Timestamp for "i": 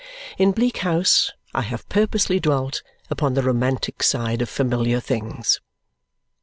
1.53-1.61